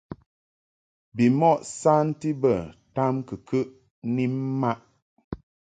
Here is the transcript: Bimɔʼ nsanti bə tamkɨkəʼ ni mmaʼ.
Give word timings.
Bimɔʼ 1.15 1.55
nsanti 1.63 2.29
bə 2.41 2.51
tamkɨkəʼ 2.95 3.67
ni 4.13 4.23
mmaʼ. 4.33 4.77